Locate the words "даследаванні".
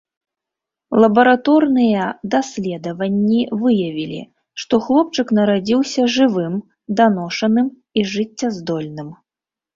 2.35-3.43